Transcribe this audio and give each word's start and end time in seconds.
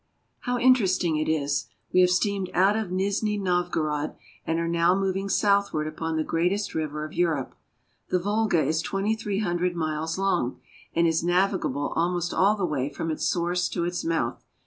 How 0.39 0.57
interesting 0.57 1.17
it 1.17 1.29
is! 1.29 1.67
We 1.93 2.01
have 2.01 2.09
steamed 2.09 2.49
out 2.55 2.75
of 2.75 2.89
Nizhni 2.89 3.37
Novgorod, 3.39 4.15
and 4.47 4.57
are 4.57 4.67
now 4.67 4.95
moving 4.95 5.29
southward 5.29 5.85
upon 5.85 6.17
the 6.17 6.23
great 6.23 6.51
est 6.51 6.73
river 6.73 7.05
of 7.05 7.13
Europe. 7.13 7.53
The 8.09 8.17
Volga 8.17 8.63
is 8.63 8.81
twenty 8.81 9.15
three 9.15 9.41
hundred 9.41 9.75
miles 9.75 10.17
long, 10.17 10.59
and 10.95 11.05
is 11.05 11.23
navigable 11.23 11.93
almost 11.95 12.33
all 12.33 12.55
the 12.55 12.65
way 12.65 12.89
from 12.89 13.11
its 13.11 13.27
source 13.27 13.69
to 13.69 13.83
its 13.85 14.03
mouth. 14.03 14.43